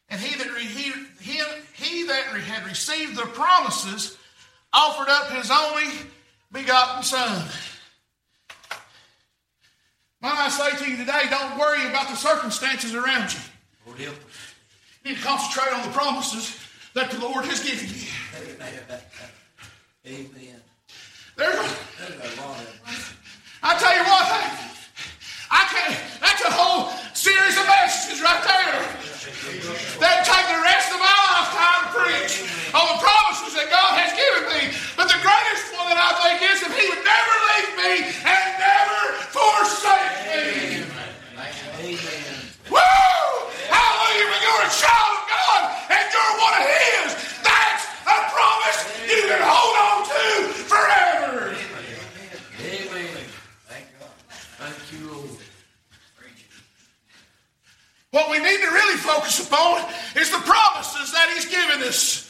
And 0.10 0.20
he 0.20 0.36
that, 0.38 0.58
he, 0.58 0.92
him, 1.24 1.48
he 1.74 2.04
that 2.08 2.26
had 2.26 2.68
received 2.68 3.16
the 3.16 3.28
promises 3.28 4.18
offered 4.74 5.08
up 5.08 5.32
his 5.32 5.50
only 5.50 5.86
begotten 6.52 7.02
son. 7.04 7.48
Might 10.22 10.38
I 10.38 10.50
say 10.50 10.84
to 10.84 10.92
you 10.92 10.98
today, 10.98 11.22
don't 11.30 11.58
worry 11.58 11.88
about 11.88 12.10
the 12.10 12.16
circumstances 12.16 12.94
around 12.94 13.34
you. 13.34 13.40
Lord 13.86 13.98
help 13.98 14.16
us. 14.16 14.54
You 15.06 15.12
need 15.12 15.20
to 15.20 15.24
concentrate 15.24 15.74
on 15.74 15.88
the 15.88 15.94
promises 15.94 16.60
that 16.94 17.10
the 17.10 17.20
Lord 17.20 17.46
has 17.46 17.64
given 17.64 17.88
you. 17.88 18.06
Amen. 20.06 20.62
There's 21.38 21.56
a, 21.56 21.76
There's 22.00 22.38
a 22.38 22.42
lot 22.42 22.60
of 22.60 23.18
I 23.64 23.80
tell 23.80 23.96
you 23.96 24.04
what, 24.04 24.68
that's 26.38 26.54
a 26.54 26.62
whole 26.62 26.94
series 27.18 27.58
of 27.58 27.66
messages 27.66 28.22
right 28.22 28.38
there. 28.46 28.78
That'd 29.98 30.22
take 30.22 30.46
the 30.54 30.62
rest 30.62 30.94
of 30.94 31.02
my 31.02 31.10
lifetime 31.10 31.82
to 31.82 31.90
preach 31.98 32.46
on 32.78 32.86
the 32.94 32.98
promises 33.02 33.58
that 33.58 33.74
God 33.74 33.98
has 33.98 34.14
given 34.14 34.46
me. 34.54 34.70
But 34.94 35.10
the 35.10 35.18
greatest 35.18 35.74
one 35.74 35.90
that 35.90 35.98
I 35.98 36.14
think 36.22 36.46
is 36.46 36.62
that 36.62 36.70
He 36.78 36.86
would 36.94 37.02
never 37.02 37.36
leave 37.42 37.74
me 37.74 37.94
and 38.22 38.46
never 38.62 39.02
forsake 39.34 40.14
me. 40.30 40.86
Amen. 41.42 42.38
Woo! 42.70 42.86
Hallelujah! 43.66 44.30
When 44.30 44.42
you're 44.46 44.62
a 44.62 44.74
child 44.78 45.14
of 45.18 45.26
God 45.26 45.62
and 45.90 46.06
you're 46.06 46.34
one 46.38 46.54
of 46.54 46.66
His, 46.70 47.10
that's 47.42 47.86
a 48.06 48.18
promise 48.30 48.80
you 49.10 49.26
can 49.26 49.42
hold 49.42 49.74
on 49.74 49.98
to 50.06 50.22
forever. 50.70 51.58
Amen. 51.58 52.38
Amen. 52.62 53.26
Thank 53.66 53.90
God. 53.98 54.14
Thank 54.62 54.78
you, 54.94 55.02
Lord 55.10 55.42
need 58.48 58.64
to 58.64 58.72
really 58.72 58.98
focus 58.98 59.46
upon 59.46 59.84
is 60.16 60.32
the 60.32 60.40
promises 60.48 61.12
that 61.12 61.28
He's 61.36 61.46
given 61.46 61.84
us. 61.84 62.24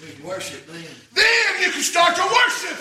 We 0.00 0.08
worship 0.24 0.64
them. 0.66 0.82
Then 1.12 1.50
you 1.60 1.70
can 1.70 1.82
start 1.82 2.16
to 2.16 2.22
worship. 2.22 2.78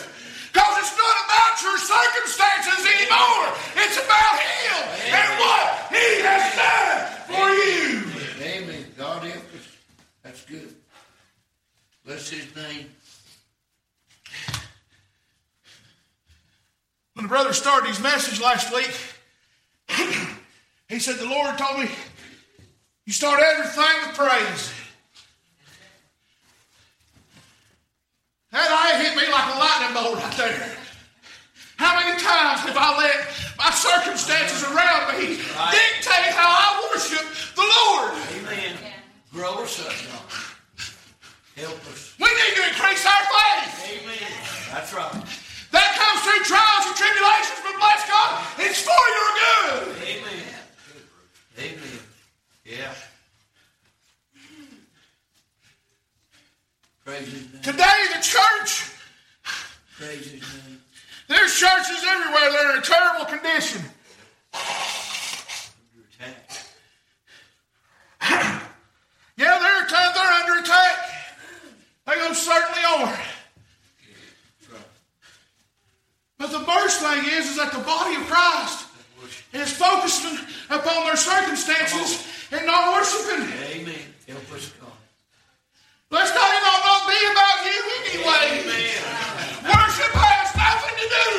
Because 0.53 0.77
it's 0.79 0.97
not 0.97 1.15
about 1.27 1.53
your 1.61 1.77
circumstances 1.77 2.81
anymore. 2.87 3.45
It's 3.75 3.97
about 3.99 4.35
Him 4.39 4.79
and 5.11 5.29
what 5.43 5.65
He 5.91 6.07
has 6.23 6.45
done 6.55 7.17
for 7.27 7.47
you. 7.51 8.07
Amen. 8.41 8.85
God 8.97 9.23
help 9.23 9.43
us. 9.53 9.67
That's 10.23 10.45
good. 10.45 10.73
Bless 12.05 12.29
his 12.29 12.55
name. 12.55 12.89
When 17.15 17.25
the 17.25 17.29
brother 17.29 17.51
started 17.51 17.87
his 17.89 17.99
message 17.99 18.39
last 18.39 18.73
week, 18.73 18.91
he 20.87 20.99
said, 20.99 21.17
The 21.17 21.25
Lord 21.25 21.57
told 21.57 21.79
me, 21.79 21.89
you 23.07 23.13
start 23.13 23.39
everything 23.41 23.95
with 24.05 24.17
praise. 24.17 24.73
That 28.51 28.67
eye 28.67 28.99
hit 28.99 29.15
me 29.15 29.23
like 29.31 29.47
a 29.47 29.57
lightning 29.59 29.93
bolt 29.95 30.19
right 30.19 30.35
there. 30.35 30.75
How 31.77 31.95
many 31.95 32.19
times 32.19 32.67
have 32.67 32.75
I 32.75 32.97
let 32.99 33.15
my 33.57 33.71
circumstances 33.71 34.59
around 34.67 35.15
me 35.15 35.39
dictate 35.39 36.35
how 36.35 36.51
I 36.51 36.89
worship 36.91 37.23
the 37.55 37.63
Lord? 37.63 38.11
Amen. 38.43 38.75
Grow 39.31 39.63
us 39.63 39.79
up, 39.79 39.93
God. 40.11 40.27
Help 41.55 41.79
us. 41.87 42.11
We 42.19 42.27
need 42.27 42.53
to 42.59 42.63
increase 42.75 43.05
our 43.07 43.23
faith. 43.23 44.03
Amen. 44.03 44.31
That's 44.73 44.91
right. 44.93 45.15
That 45.71 45.89
comes 45.95 46.19
through 46.27 46.43
trials 46.43 46.91
and 46.91 46.95
tribulations, 46.99 47.59
but 47.63 47.75
bless 47.79 48.03
God, 48.03 48.31
it's 48.59 48.81
for 48.83 49.03
your 49.15 49.31
good. 49.39 49.95
Amen. 50.11 50.43
Amen. 51.59 51.99
Yeah. 52.65 52.93
Praise 57.05 57.31
his 57.31 57.53
name. 57.53 57.61
Today, 57.63 57.97
the 58.13 58.21
church, 58.21 58.91
Praise 59.97 60.29
his 60.29 60.41
name. 60.41 60.81
there's 61.29 61.55
churches 61.55 62.03
everywhere 62.05 62.51
that 62.51 62.65
are 62.65 62.73
in 62.73 62.79
a 62.79 62.81
terrible 62.81 63.16
condition. 63.29 63.81
Under 64.53 66.07
attack. 66.07 66.63
Yeah, 69.37 69.59
they're, 69.59 69.83
atta- 69.83 70.11
they're 70.15 70.33
under 70.33 70.63
attack. 70.63 70.97
They 72.07 72.15
most 72.27 72.43
certainly 72.43 72.81
are. 72.83 73.05
That's 73.07 74.71
right. 74.71 74.81
But 76.39 76.51
the 76.51 76.63
worst 76.65 77.01
thing 77.01 77.25
is, 77.37 77.49
is 77.51 77.57
that 77.57 77.71
the 77.71 77.79
body 77.79 78.15
of 78.15 78.23
Christ 78.27 78.87
is 79.53 79.71
focusing 79.71 80.37
upon 80.69 81.05
their 81.05 81.17
circumstances 81.17 82.25
and 82.51 82.65
not 82.65 82.93
worshiping. 82.95 83.45
Amen. 83.75 84.13
Help 84.27 84.51
us, 84.53 84.71
God. 84.79 84.91
Let's 86.09 86.31
not, 86.33 86.47
it 86.47 86.63
ought 86.63 86.83
not 86.87 87.03
be 87.11 87.19
about 87.27 87.59
you 87.67 87.79
anyway. 88.07 88.63
Worship 89.67 90.13
has 90.15 90.47
nothing 90.55 90.95
to 90.95 91.07
do 91.11 91.29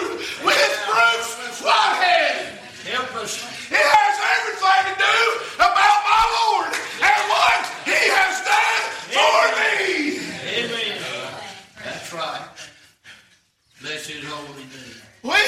with 0.44 0.72
Bruce 0.84 1.60
Whitehead. 1.64 2.60
Help 2.84 3.14
us. 3.16 3.40
It 3.72 3.80
has 3.80 4.14
everything 4.36 4.92
to 4.92 4.94
do 5.00 5.16
about 5.56 5.98
my 6.04 6.24
Lord 6.36 6.72
and 7.00 7.20
what 7.32 7.60
He 7.88 8.00
has 8.12 8.44
done 8.44 8.84
for 9.16 9.40
me. 9.56 10.20
Amen. 10.52 11.00
That's 11.84 12.12
right. 12.12 12.44
Bless 13.80 14.06
his 14.06 14.24
holy 14.24 14.64
name. 14.68 15.00
We, 15.22 15.40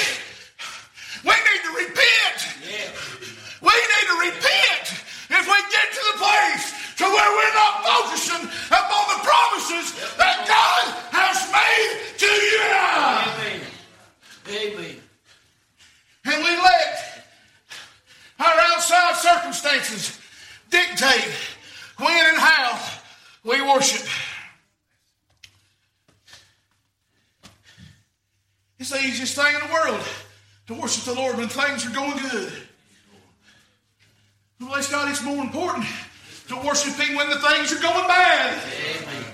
we 1.29 1.35
need 1.37 1.62
to 1.68 1.72
repent. 1.76 2.38
Yeah. 2.64 2.88
We 3.61 3.72
need 3.76 4.07
to 4.09 4.16
repent 4.33 4.85
if 5.29 5.44
we 5.44 5.59
get 5.72 5.88
to 5.92 6.03
the 6.12 6.16
place 6.20 6.66
to 7.00 7.05
where 7.05 7.31
we're 7.33 7.55
not 7.57 7.74
focusing 7.85 8.44
upon 8.68 9.05
the 9.16 9.20
promises 9.24 9.96
that 10.16 10.44
God 10.44 10.85
has 11.16 11.38
made 11.50 12.18
to 12.18 12.26
you 12.26 12.59
and 12.61 12.74
I. 12.76 13.24
Amen. 13.40 13.61
Amen. 14.53 14.96
And 16.26 16.44
we 16.44 16.50
let 16.50 17.24
our 18.38 18.55
outside 18.74 19.16
circumstances 19.16 20.18
dictate 20.70 21.33
when 21.98 22.12
and 22.26 22.37
how 22.37 22.79
we 23.44 23.61
worship. 23.62 24.07
It's 28.79 28.90
the 28.90 28.98
easiest 28.98 29.35
thing 29.37 29.55
in 29.55 29.61
the 29.68 29.72
world 29.72 30.00
to 30.68 30.74
worship 30.74 31.05
the 31.05 31.14
Lord 31.14 31.37
when 31.37 31.48
things 31.48 31.87
are 31.87 31.90
going 31.90 32.16
good. 32.31 32.53
But 34.59 34.60
bless 34.70 34.88
God, 34.88 35.11
it's 35.11 35.24
more 35.24 35.42
important 35.42 35.85
to 36.46 36.56
worship 36.64 36.94
Him 36.94 37.16
when 37.16 37.28
the 37.28 37.40
things 37.40 37.72
are 37.72 37.83
going 37.83 38.06
bad. 38.06 38.56
Amen. 39.02 39.24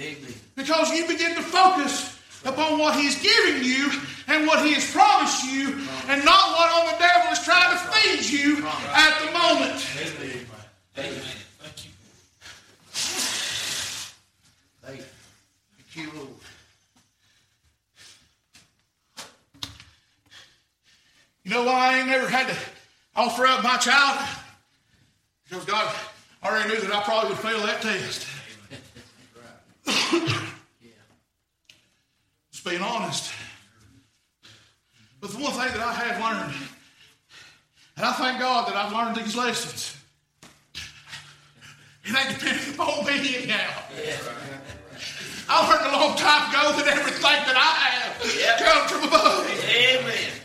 Amen. 0.00 0.34
Because 0.56 0.90
you 0.92 1.06
begin 1.06 1.34
to 1.34 1.42
focus 1.42 2.18
upon 2.46 2.78
what 2.78 2.96
He's 2.98 3.20
giving 3.20 3.62
you 3.62 3.90
and 4.26 4.46
what 4.46 4.64
He 4.64 4.72
has 4.72 4.90
promised 4.90 5.44
you, 5.44 5.68
and 6.08 6.24
not 6.24 6.56
what 6.56 6.70
all 6.72 6.86
the 6.90 6.98
devil 6.98 7.30
is 7.30 7.40
trying 7.44 7.72
to 7.72 7.78
feed 7.92 8.30
you 8.30 8.66
at 8.66 9.18
the 9.20 9.32
moment. 9.32 9.86
Amen. 10.96 11.20
Thank 11.60 11.84
you. 11.84 11.90
Thank 14.82 15.04
you, 15.92 16.10
Lord. 16.18 16.28
You 21.44 21.50
know 21.50 21.64
why 21.64 21.72
I 21.72 21.98
ain't 21.98 22.08
never 22.08 22.28
had 22.28 22.48
to 22.48 22.56
offer 23.18 23.46
up 23.46 23.64
my 23.64 23.76
child? 23.76 24.26
Because 25.48 25.64
God 25.64 25.94
already 26.44 26.68
knew 26.68 26.80
that 26.80 26.94
I 26.94 27.02
probably 27.02 27.30
would 27.30 27.38
fail 27.38 27.58
that 27.66 27.82
test. 27.82 28.26
Just 32.52 32.64
being 32.64 32.80
honest. 32.80 33.32
But 35.20 35.30
the 35.30 35.38
one 35.38 35.52
thing 35.52 35.76
that 35.76 35.80
I 35.80 35.92
have 35.94 36.20
learned, 36.22 36.54
and 37.96 38.06
I 38.06 38.12
thank 38.12 38.38
God 38.38 38.68
that 38.68 38.76
I've 38.76 38.92
learned 38.92 39.16
these 39.16 39.34
lessons, 39.34 39.96
it 42.04 42.16
ain't 42.16 42.38
dependent 42.38 42.74
upon 42.74 43.04
me 43.04 43.36
anyhow. 43.36 43.82
I 45.48 45.68
learned 45.68 45.86
a 45.86 45.98
long 45.98 46.16
time 46.16 46.50
ago 46.50 46.76
that 46.76 46.86
everything 46.96 47.22
that 47.22 47.56
I 47.56 47.72
have 47.90 48.08
comes 48.62 48.92
from 48.92 49.08
above. 49.08 49.46
Amen. 49.64 50.37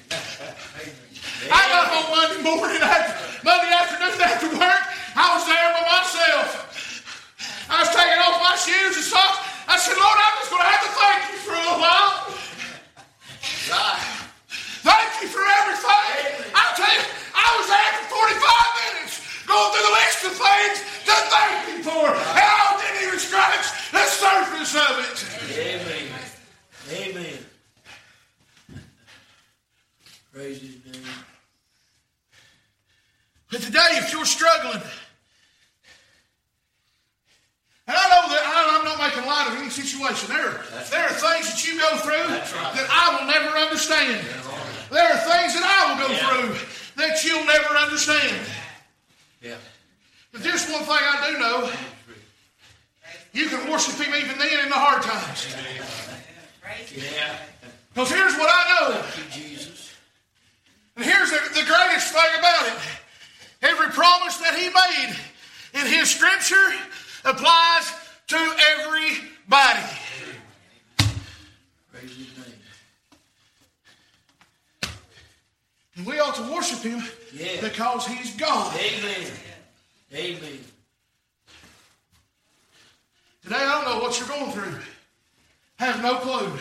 I 1.94 2.02
home 2.02 2.10
Monday 2.10 2.42
morning, 2.42 2.82
after, 2.82 3.14
Monday 3.46 3.70
afternoon 3.70 4.18
after 4.18 4.50
work. 4.58 4.82
I 5.14 5.38
was 5.38 5.46
there 5.46 5.70
by 5.78 5.86
myself. 5.86 6.50
I 7.70 7.86
was 7.86 7.90
taking 7.94 8.18
off 8.18 8.42
my 8.42 8.58
shoes 8.58 8.98
and 8.98 9.06
socks. 9.06 9.38
I 9.70 9.78
said, 9.78 9.94
Lord, 9.94 10.18
I'm 10.18 10.36
just 10.42 10.50
going 10.50 10.66
to 10.66 10.72
have 10.74 10.84
to 10.90 10.94
thank 10.98 11.22
you 11.30 11.38
for 11.46 11.54
a 11.54 11.62
little 11.62 11.82
while. 11.86 12.34
Thank 14.82 15.10
you 15.22 15.30
for 15.30 15.46
everything. 15.46 16.50
I'll 16.58 16.74
tell 16.74 16.94
you, 16.98 17.06
I 17.30 17.48
was 17.62 17.68
there 17.70 17.94
for 18.02 18.26
45 18.42 18.42
minutes 18.82 19.14
going 19.46 19.70
through 19.70 19.86
the 19.86 19.94
list 19.94 20.20
of 20.26 20.34
things 20.34 20.78
to 20.82 21.14
thank 21.30 21.78
you 21.78 21.80
for. 21.86 22.10
And 22.10 22.42
I 22.42 22.74
didn't 22.82 23.06
even 23.06 23.22
scratch 23.22 23.70
the 23.94 24.02
surface 24.10 24.74
of 24.82 24.98
it. 24.98 25.18
Amen. 25.62 26.10
Amen. 26.90 27.38
Praise 30.34 30.58
his 30.58 30.82
name. 30.90 31.23
But 33.54 33.62
today, 33.62 34.02
if 34.02 34.12
you're 34.12 34.26
struggling, 34.26 34.82
and 37.86 37.96
I 37.96 38.04
know 38.10 38.34
that 38.34 38.42
I- 38.44 38.78
I'm 38.80 38.84
not 38.84 38.98
making 38.98 39.28
light 39.28 39.48
of 39.48 39.60
any 39.60 39.70
situation. 39.70 40.28
There, 40.28 40.50
there 40.90 41.06
are 41.08 41.14
things 41.14 41.54
that 41.54 41.64
you 41.64 41.78
go 41.80 41.98
through 42.00 42.30
that 42.30 42.88
I 42.90 43.16
will 43.16 43.28
never 43.28 43.56
understand. 43.56 44.26
There 44.90 45.06
are 45.08 45.18
things 45.20 45.54
that 45.54 45.64
I 45.64 45.94
will 45.94 46.08
go 46.08 46.14
Yeah. 46.14 46.28
through 46.30 46.68
that 46.96 47.24
you'll 47.24 47.46
never 47.46 47.78
understand. 47.78 48.42
Yeah. 49.40 49.58
But 50.32 50.42
there's 50.42 50.68
one 50.68 50.84
thing 50.84 50.98
I 50.98 51.30
do 51.30 51.38
know. 51.38 51.72
You 53.34 53.50
can 53.50 53.70
worship 53.70 54.00
Him 54.00 54.16
even 54.16 54.40
then 54.40 54.62
in 54.62 54.70
the 54.70 54.76
hard 54.80 55.04
times. 55.04 55.46
Yeah. 56.92 57.38
Because 57.94 58.10
here's 58.10 58.36
what 58.36 58.50
I 58.50 58.80
know. 58.80 59.06
You, 59.16 59.30
Jesus. 59.30 59.92
And 60.96 61.06
here's 61.06 61.30
the, 61.30 61.38
the 61.54 61.64
greatest 61.66 62.12
thing 62.14 62.40
about 62.40 62.66
it. 62.68 62.74
Every 63.64 63.88
promise 63.88 64.38
that 64.40 64.56
he 64.56 64.68
made 64.68 65.16
in 65.82 65.88
his 65.92 66.12
scripture 66.12 66.74
applies 67.24 67.94
to 68.28 68.56
everybody. 68.78 70.00
And 75.96 76.06
we 76.06 76.20
ought 76.20 76.36
to 76.36 76.54
worship 76.54 76.80
him 76.80 77.02
Yeah. 77.32 77.62
because 77.62 78.06
he's 78.06 78.36
God. 78.36 78.76
Amen. 78.76 79.32
Amen. 80.14 80.66
Today, 83.44 83.56
I 83.56 83.82
don't 83.82 83.86
know 83.86 84.04
what 84.04 84.20
you're 84.20 84.28
going 84.28 84.52
through. 84.52 84.80
I 85.80 85.86
have 85.86 86.02
no 86.02 86.16
clue. 86.16 86.52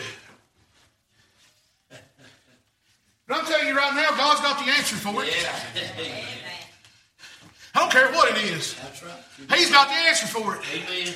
But 3.27 3.39
I'm 3.39 3.45
telling 3.45 3.67
you 3.67 3.73
you 3.73 3.77
right 3.79 3.95
now, 3.95 4.11
God's 4.11 4.41
got 4.41 4.63
the 4.63 4.71
answer 4.71 4.95
for 4.95 5.23
it. 5.23 5.33
Yeah. 5.75 6.23
I 7.75 7.79
don't 7.79 7.91
care 7.91 8.11
what 8.11 8.29
it 8.37 8.43
is. 8.43 8.75
That's 8.75 9.03
right. 9.03 9.57
He's 9.57 9.71
got 9.71 9.87
the 9.87 9.93
answer 9.95 10.27
for 10.27 10.55
it. 10.55 10.61
Amen. 10.73 11.13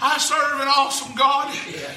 I 0.00 0.18
serve 0.18 0.60
an 0.60 0.68
awesome 0.68 1.14
God, 1.16 1.54
Yeah. 1.72 1.90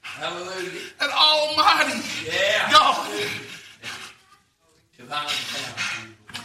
Hallelujah. 0.00 0.80
an 1.00 1.10
almighty 1.10 2.00
Yeah. 2.26 2.70
God. 2.70 3.10
Divine 4.96 5.26
power. 5.26 6.44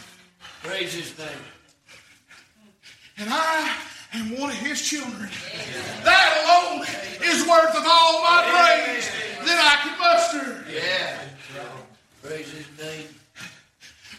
Praise 0.62 0.92
his 0.92 1.16
name. 1.18 1.28
And 3.18 3.28
I 3.30 3.74
am 4.14 4.38
one 4.38 4.50
of 4.50 4.56
his 4.56 4.82
children. 4.82 5.30
That 6.04 6.42
alone 6.44 6.86
is 7.30 7.46
worth 7.46 7.74
of 7.76 7.84
all 7.86 8.22
my 8.22 8.42
praise 8.50 9.08
that 9.46 9.58
I 9.60 9.88
can 9.88 9.98
muster. 9.98 10.64
Yeah. 10.70 11.18
Praise 12.22 12.50
his 12.50 12.66
name. 12.78 13.19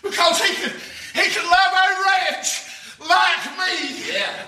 Because 0.02 0.42
he 0.42 0.54
can, 0.56 0.72
he 1.14 1.30
can 1.30 1.46
love 1.46 1.74
a 1.74 1.88
wretch 2.06 2.66
like 3.00 3.46
me 3.58 4.14
Yeah. 4.14 4.46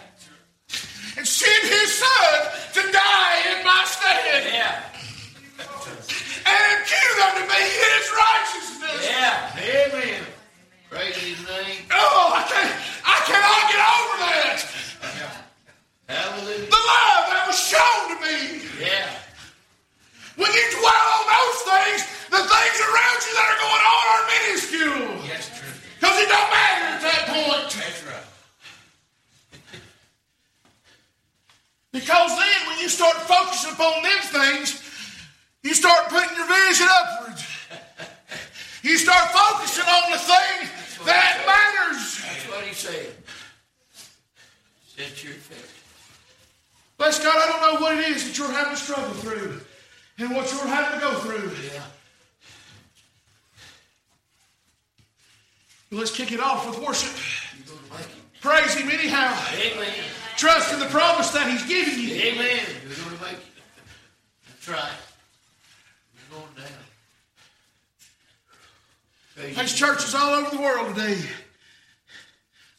and 1.17 1.27
send 1.27 1.63
his 1.69 1.93
son 1.93 2.33
to 2.73 2.81
die 2.91 3.37
in 3.57 3.63
my 3.65 3.83
stead 3.85 4.43
Yeah. 4.51 4.83
and 6.45 6.79
impute 6.79 7.17
unto 7.25 7.43
me 7.47 7.61
his 7.61 8.05
righteousness. 8.11 9.09
Yeah. 9.09 9.57
Amen. 9.57 10.23
Praise 10.89 11.15
his 11.17 11.39
name. 11.47 11.85
Oh, 11.91 12.33
I 12.35 12.43
can't, 12.49 12.73
I 13.05 13.17
cannot 13.25 13.61
get 13.69 13.81
over 13.81 14.15
that. 14.25 14.57
Hallelujah. 16.07 16.65
The 16.69 16.81
love 16.85 17.23
that 17.33 17.43
was 17.47 17.57
shown 17.57 18.01
to 18.13 18.17
me. 18.21 18.61
Yeah. 18.79 19.09
When 20.35 20.51
you 20.51 20.65
dwell 20.77 21.05
on 21.17 21.25
those 21.29 21.59
things, 21.65 22.01
the 22.29 22.41
things 22.41 22.77
around 22.85 23.17
you 23.25 23.33
that 23.37 23.47
are 23.53 23.61
going 23.61 23.85
on 23.89 24.03
are 24.13 24.23
minuscule. 24.29 25.29
That's 25.29 25.49
true. 25.57 25.73
Because 25.97 26.17
it 26.21 26.29
don't 26.29 26.51
matter 26.53 26.85
at 26.93 27.01
that 27.01 27.21
point. 27.29 27.69
That's 27.73 28.01
right. 28.05 28.27
Because 31.91 32.31
then 32.37 32.59
when 32.67 32.79
you 32.79 32.89
start 32.89 33.15
focusing 33.25 33.71
upon 33.73 34.01
them 34.03 34.21
things, 34.29 34.81
you 35.63 35.73
start 35.73 36.09
putting 36.09 36.35
your 36.35 36.47
vision 36.67 36.87
upwards. 36.89 37.45
You 38.83 38.97
start 38.97 39.29
focusing 39.31 39.85
on 39.85 40.11
the 40.11 40.17
thing 40.17 40.69
that 41.05 41.43
matters. 41.45 42.21
That's 42.21 42.45
what 42.49 42.63
he 42.65 42.73
said. 42.73 43.15
Set 44.87 45.23
your 45.23 45.33
face. 45.33 45.69
Bless 46.97 47.23
God, 47.23 47.35
I 47.35 47.47
don't 47.51 47.75
know 47.75 47.81
what 47.85 47.97
it 47.97 48.07
is 48.09 48.25
that 48.27 48.37
you're 48.37 48.51
having 48.51 48.75
to 48.75 48.79
struggle 48.79 49.13
through 49.15 49.59
and 50.19 50.35
what 50.35 50.51
you're 50.51 50.67
having 50.67 50.99
to 50.99 51.05
go 51.05 51.13
through. 51.19 51.51
Yeah. 51.73 51.81
But 55.89 55.99
let's 55.99 56.11
kick 56.11 56.31
it 56.31 56.39
off 56.63 56.75
with 56.75 56.85
worship. 56.85 57.11
You're 57.57 57.75
going 57.75 57.89
to 57.89 57.93
make 57.93 58.01
it. 58.01 58.41
Praise 58.41 58.73
Him 58.75 58.89
anyhow. 58.89 59.37
Amen. 59.55 59.93
Trust 60.37 60.73
in 60.73 60.79
the 60.79 60.85
promise 60.87 61.31
that 61.31 61.49
He's 61.49 61.63
giving 61.65 61.99
you. 61.99 62.15
Amen. 62.15 62.59
You're 62.87 62.95
going 62.95 63.17
to 63.17 63.23
make 63.23 63.33
it. 63.33 63.39
That's 64.47 64.69
right. 64.69 64.91
You're 66.15 66.39
going 66.39 66.53
down. 66.55 66.67
There's 69.55 69.73
churches 69.73 70.13
all 70.15 70.35
over 70.35 70.55
the 70.55 70.61
world 70.61 70.95
today 70.95 71.19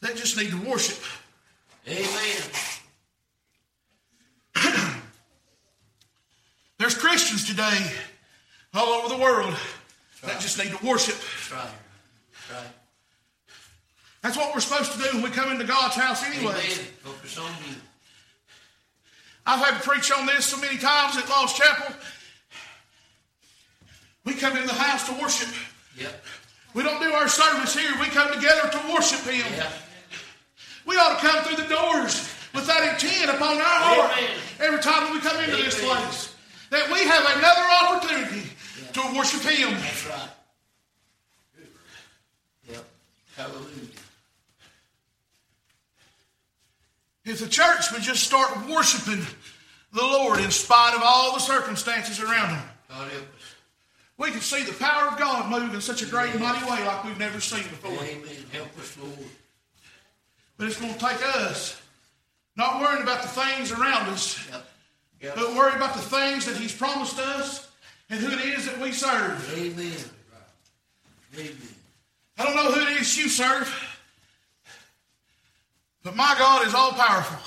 that 0.01 0.15
just 0.15 0.37
need 0.37 0.51
to 0.51 0.61
worship. 0.61 1.03
Amen. 1.87 2.41
There's 6.79 6.95
Christians 6.97 7.45
today 7.45 7.91
all 8.73 8.93
over 8.93 9.09
the 9.09 9.21
world 9.21 9.53
that 10.23 10.39
just 10.39 10.57
need 10.57 10.75
to 10.75 10.85
worship. 10.85 11.15
That's 11.15 11.51
right. 11.51 11.69
That's 12.49 12.63
right. 12.63 12.84
That's 14.25 14.37
what 14.37 14.55
we're 14.55 14.59
supposed 14.59 14.91
to 14.93 14.97
do 14.97 15.05
when 15.13 15.21
we 15.21 15.29
come 15.29 15.51
into 15.51 15.65
God's 15.65 15.93
house 15.93 16.23
anyway. 16.23 16.59
Focus 17.03 17.37
on 17.37 17.51
you. 17.69 17.75
I've 19.45 19.63
had 19.63 19.79
to 19.79 19.87
preach 19.87 20.11
on 20.11 20.25
this 20.25 20.47
so 20.47 20.59
many 20.59 20.79
times 20.79 21.15
at 21.15 21.29
Lost 21.29 21.55
Chapel. 21.55 21.95
We 24.25 24.33
come 24.33 24.57
into 24.57 24.69
the 24.69 24.73
house 24.73 25.07
to 25.09 25.21
worship. 25.21 25.53
Yep. 25.95 26.23
We 26.73 26.81
don't 26.81 26.99
do 26.99 27.11
our 27.13 27.27
service 27.27 27.77
here. 27.77 27.91
We 27.99 28.07
come 28.07 28.33
together 28.33 28.67
to 28.67 28.79
worship 28.91 29.19
Him. 29.31 29.45
Yeah. 29.55 29.69
We 30.87 30.95
ought 30.95 31.19
to 31.19 31.27
come 31.27 31.43
through 31.43 31.63
the 31.63 31.69
doors 31.69 32.27
with 32.55 32.65
that 32.65 32.93
intent 32.93 33.29
upon 33.29 33.57
our 33.57 33.61
heart 33.61 34.11
Amen. 34.17 34.37
every 34.59 34.81
time 34.81 35.03
that 35.03 35.13
we 35.13 35.19
come 35.19 35.39
into 35.43 35.57
this 35.57 35.79
place. 35.79 36.33
That 36.71 36.89
we 36.91 37.03
have 37.03 37.23
another 37.37 38.01
opportunity 38.01 38.49
to 38.91 39.01
worship 39.15 39.41
Him. 39.41 39.69
That's 39.69 40.07
right. 40.07 40.29
Yep. 42.71 42.85
Hallelujah. 43.37 44.04
If 47.25 47.39
the 47.39 47.47
church 47.47 47.91
would 47.91 48.01
just 48.03 48.23
start 48.23 48.67
worshiping 48.69 49.25
the 49.91 50.01
Lord 50.03 50.39
in 50.39 50.51
spite 50.51 50.93
of 50.95 51.01
all 51.03 51.33
the 51.33 51.39
circumstances 51.39 52.19
around 52.19 52.51
them, 52.51 52.63
God 52.89 53.11
help 53.11 53.23
us. 53.23 53.55
we 54.17 54.31
could 54.31 54.43
see 54.43 54.63
the 54.63 54.73
power 54.73 55.07
of 55.09 55.17
God 55.17 55.49
move 55.49 55.73
in 55.73 55.81
such 55.81 56.01
a 56.03 56.05
great 56.05 56.31
and 56.31 56.39
mighty 56.41 56.63
way 56.69 56.85
like 56.85 57.03
we've 57.03 57.17
never 57.17 57.39
seen 57.41 57.63
before. 57.63 57.91
Amen. 57.91 58.45
Help 58.51 58.77
us, 58.77 58.97
Lord. 59.01 59.13
But 60.57 60.67
it's 60.67 60.79
going 60.79 60.93
to 60.93 60.99
take 60.99 61.21
us 61.37 61.81
not 62.55 62.79
worrying 62.81 63.03
about 63.03 63.21
the 63.23 63.27
things 63.27 63.71
around 63.71 64.07
us, 64.09 64.47
Yep. 64.49 64.65
Yep. 65.21 65.35
but 65.35 65.55
worry 65.55 65.75
about 65.75 65.95
the 65.95 66.01
things 66.01 66.45
that 66.45 66.55
He's 66.57 66.73
promised 66.73 67.19
us 67.19 67.67
and 68.09 68.19
who 68.19 68.31
it 68.31 68.45
is 68.57 68.65
that 68.67 68.79
we 68.79 68.91
serve. 68.91 69.53
Amen. 69.57 69.91
Amen. 71.33 71.51
I 72.37 72.43
don't 72.43 72.55
know 72.55 72.71
who 72.71 72.81
it 72.81 73.01
is 73.01 73.17
you 73.17 73.27
serve, 73.29 73.67
but 76.05 76.15
my 76.15 76.35
God 76.37 76.65
is 76.67 76.75
all 76.75 76.91
powerful. 76.91 77.39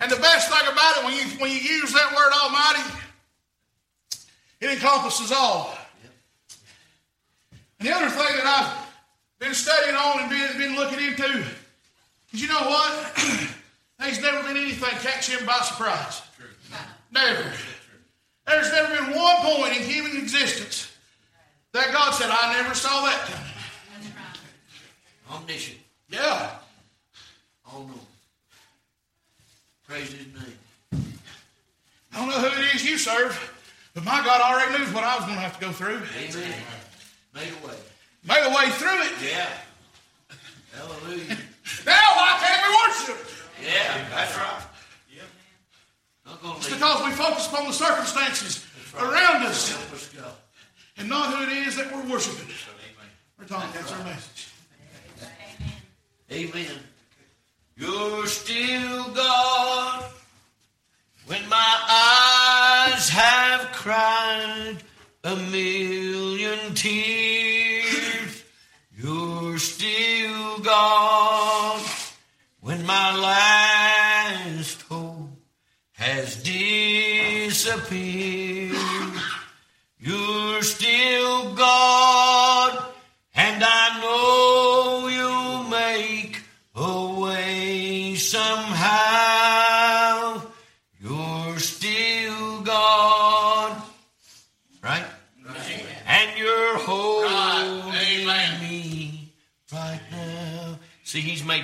And 0.00 0.10
the 0.10 0.16
best 0.16 0.48
thing 0.48 0.66
about 0.72 0.96
it, 0.96 1.04
when 1.04 1.14
you 1.14 1.38
when 1.38 1.50
you 1.50 1.58
use 1.58 1.92
that 1.92 2.10
word 2.16 2.32
Almighty, 2.42 3.06
it 4.62 4.70
encompasses 4.70 5.30
all. 5.30 5.76
And 7.78 7.86
the 7.86 7.94
other 7.94 8.08
thing 8.08 8.36
that 8.36 8.46
I've 8.46 8.86
been 9.38 9.54
studying 9.54 9.94
on 9.94 10.20
and 10.20 10.30
been, 10.30 10.56
been 10.56 10.76
looking 10.76 11.06
into 11.06 11.24
is, 12.32 12.42
you 12.42 12.48
know 12.48 12.60
what? 12.60 13.12
There's 13.98 14.22
never 14.22 14.42
been 14.42 14.56
anything 14.56 14.90
catch 15.00 15.28
him 15.28 15.44
by 15.46 15.60
surprise. 15.60 16.22
Never. 17.12 17.52
There's 18.46 18.72
never 18.72 18.96
been 18.96 19.14
one 19.14 19.36
point 19.38 19.76
in 19.76 19.82
human 19.82 20.16
existence 20.16 20.90
that 21.72 21.92
God 21.92 22.12
said, 22.12 22.30
"I 22.30 22.54
never 22.54 22.74
saw 22.74 23.04
that 23.04 23.20
coming." 23.26 23.46
Omniscient. 25.30 25.78
Yeah. 26.08 26.56
All 27.72 27.84
knowing. 27.84 28.00
Praise 30.00 30.12
his 30.14 30.26
name. 30.28 31.04
I 32.14 32.16
don't 32.16 32.28
know 32.30 32.40
who 32.48 32.58
it 32.58 32.74
is 32.74 32.88
you 32.88 32.96
serve, 32.96 33.36
but 33.92 34.02
my 34.02 34.24
God 34.24 34.40
already 34.40 34.78
knew 34.78 34.90
what 34.94 35.04
I 35.04 35.16
was 35.16 35.26
going 35.26 35.36
to 35.36 35.42
have 35.42 35.58
to 35.58 35.60
go 35.60 35.72
through. 35.72 36.00
Amen. 36.16 36.54
Made 37.34 37.52
a 37.62 37.66
way. 37.66 37.74
Made 38.24 38.46
a 38.46 38.48
way 38.48 38.70
through 38.70 38.98
it. 39.02 39.12
Yeah. 39.22 39.48
Hallelujah. 40.74 41.36
Now 41.86 41.92
why 42.16 42.36
can't 42.40 42.62
we 42.66 43.14
worship? 43.14 43.30
Yeah, 43.62 44.08
that's 44.10 44.36
right. 44.36 44.62
Gonna 46.42 46.56
It's 46.56 46.68
because 46.68 47.04
we 47.04 47.12
focus 47.12 47.46
upon 47.46 47.66
the 47.66 47.72
circumstances 47.72 48.66
around 48.98 49.44
us 49.44 49.70
Help 49.70 49.92
us, 49.92 50.08
God. 50.08 50.32
and 50.98 51.08
not 51.08 51.32
who 51.32 51.44
it 51.44 51.66
is 51.66 51.76
that 51.76 51.92
we're 51.94 52.10
worshiping. 52.10 52.52
We're 53.38 53.46
talking, 53.46 53.70
that's 53.72 53.92
our 53.92 54.04
message. 54.04 54.48
Amen. 56.32 56.50
Amen. 56.54 56.80
You're 57.80 58.26
still 58.26 59.04
God 59.14 60.04
when 61.26 61.48
my 61.48 61.76
eyes 61.88 63.08
have 63.08 63.72
cried 63.72 64.76
a 65.24 65.34
million 65.34 66.74
tears. 66.74 68.44
You're 68.94 69.56
still 69.58 70.58
God 70.58 71.80
when 72.60 72.84
my 72.84 73.16
last 73.16 74.82
hope 74.82 75.30
has 75.92 76.42
disappeared. 76.42 78.39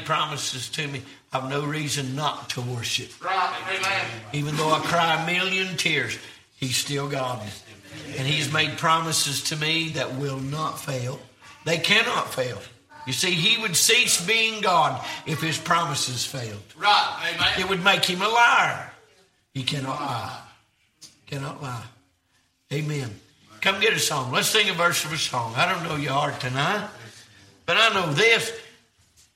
Promises 0.07 0.71
to 0.71 0.87
me. 0.89 1.03
I've 1.33 1.51
no 1.51 1.67
reason 1.67 2.17
not 2.17 2.49
to 2.51 2.63
worship 2.63 3.11
Right, 3.23 3.53
amen. 3.69 4.07
even 4.33 4.57
though 4.57 4.71
I 4.73 4.79
cry 4.81 5.23
a 5.23 5.27
million 5.27 5.77
tears. 5.77 6.17
He's 6.57 6.77
still 6.77 7.09
God. 7.09 7.43
And 8.17 8.27
He's 8.27 8.51
made 8.51 8.79
promises 8.79 9.43
to 9.45 9.57
me 9.57 9.91
that 9.91 10.15
will 10.15 10.39
not 10.39 10.81
fail. 10.81 11.21
They 11.67 11.77
cannot 11.77 12.33
fail. 12.33 12.59
You 13.07 13.13
see, 13.13 13.33
He 13.33 13.61
would 13.61 13.77
cease 13.77 14.25
being 14.25 14.63
God 14.63 15.05
if 15.27 15.43
His 15.43 15.59
promises 15.59 16.25
failed. 16.25 16.63
Right. 16.79 17.33
Amen. 17.35 17.61
It 17.61 17.69
would 17.69 17.85
make 17.85 18.05
Him 18.07 18.23
a 18.23 18.29
liar. 18.29 18.91
He 19.53 19.63
cannot 19.63 20.01
lie. 20.01 20.41
Cannot 21.27 21.63
lie. 21.63 21.85
Amen. 22.73 23.11
Come 23.61 23.81
get 23.81 23.93
a 23.93 23.99
song. 23.99 24.33
Let's 24.33 24.49
sing 24.49 24.69
a 24.71 24.73
verse 24.73 25.05
of 25.05 25.13
a 25.13 25.17
song. 25.19 25.55
I 25.57 25.71
don't 25.71 25.83
know 25.85 25.97
your 25.97 26.13
heart 26.13 26.41
tonight, 26.41 26.89
but 27.67 27.77
I 27.77 27.93
know 27.95 28.13
this. 28.13 28.53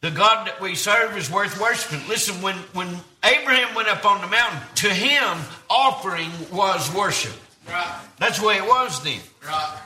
The 0.00 0.10
God 0.10 0.46
that 0.46 0.60
we 0.60 0.74
serve 0.74 1.16
is 1.18 1.30
worth 1.30 1.60
worshiping. 1.60 2.00
Listen, 2.08 2.40
when, 2.40 2.56
when 2.72 2.88
Abraham 3.22 3.74
went 3.74 3.88
up 3.88 4.06
on 4.06 4.22
the 4.22 4.28
mountain, 4.28 4.60
to 4.76 4.88
him, 4.88 5.38
offering 5.68 6.30
was 6.50 6.92
worship. 6.94 7.34
Right. 7.68 8.00
That's 8.18 8.38
the 8.40 8.46
way 8.46 8.56
it 8.56 8.66
was 8.66 9.02
then. 9.04 9.20
Right. 9.46 9.78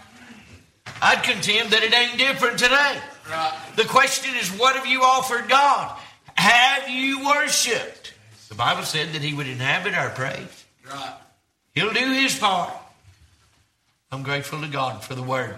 I'd 1.03 1.23
contend 1.25 1.71
that 1.71 1.83
it 1.83 1.93
ain't 1.93 2.17
different 2.17 2.59
today. 2.59 2.99
Right. 3.29 3.59
The 3.75 3.85
question 3.85 4.37
is, 4.37 4.51
what 4.51 4.77
have 4.77 4.87
you 4.87 5.03
offered 5.03 5.49
God? 5.49 5.99
Have 6.37 6.89
you 6.89 7.27
worshiped? 7.27 8.15
The 8.49 8.55
Bible 8.55 8.85
said 8.85 9.13
that 9.15 9.23
He 9.23 9.35
would 9.35 9.49
inhabit 9.49 9.95
our 9.95 10.11
praise. 10.11 10.65
Right. 10.89 11.15
He'll 11.75 11.93
do 11.93 12.13
His 12.13 12.39
part. 12.39 12.73
I'm 14.13 14.23
grateful 14.23 14.61
to 14.61 14.69
God 14.69 15.03
for 15.03 15.17
the 15.17 15.23
Word. 15.25 15.57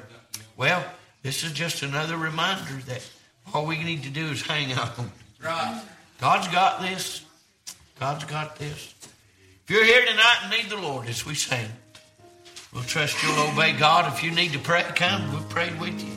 Well, 0.56 0.82
this 1.22 1.44
is 1.44 1.52
just 1.52 1.82
another 1.82 2.16
reminder 2.16 2.74
that 2.86 3.06
all 3.54 3.66
we 3.66 3.82
need 3.82 4.02
to 4.04 4.10
do 4.10 4.26
is 4.26 4.42
hang 4.42 4.76
on. 4.76 5.10
Right. 5.42 5.82
God's 6.20 6.48
got 6.48 6.80
this. 6.80 7.24
God's 8.00 8.24
got 8.24 8.56
this. 8.56 8.94
If 9.64 9.70
you're 9.70 9.84
here 9.84 10.04
tonight 10.04 10.38
and 10.42 10.50
need 10.50 10.70
the 10.70 10.76
Lord 10.76 11.08
as 11.08 11.26
we 11.26 11.34
sing, 11.34 11.68
we'll 12.72 12.84
trust 12.84 13.22
you'll 13.22 13.52
obey 13.52 13.72
God. 13.72 14.12
If 14.12 14.22
you 14.22 14.30
need 14.30 14.52
to 14.52 14.58
pray, 14.58 14.82
come. 14.94 15.32
We'll 15.32 15.42
pray 15.44 15.72
with 15.78 16.00
you. 16.00 16.15